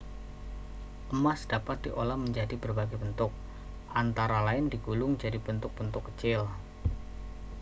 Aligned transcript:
emas 1.15 1.41
dapat 1.51 1.77
diolah 1.85 2.17
menjadi 2.25 2.55
berbagai 2.63 2.97
bentuk 3.03 3.29
antara 4.01 4.37
lain 4.47 4.65
digulung 4.73 5.11
jadi 5.21 5.37
bentuk-bentuk 5.47 6.03
kecil 6.09 6.41